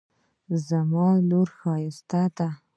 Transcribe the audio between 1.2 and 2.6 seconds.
لور ښایسته ده